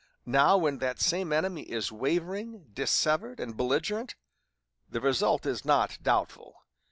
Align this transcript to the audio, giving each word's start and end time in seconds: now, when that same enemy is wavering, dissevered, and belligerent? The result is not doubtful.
now, 0.25 0.57
when 0.57 0.79
that 0.79 0.99
same 0.99 1.31
enemy 1.31 1.61
is 1.61 1.91
wavering, 1.91 2.65
dissevered, 2.73 3.39
and 3.39 3.55
belligerent? 3.55 4.15
The 4.89 4.99
result 4.99 5.45
is 5.45 5.63
not 5.63 5.99
doubtful. 6.01 6.55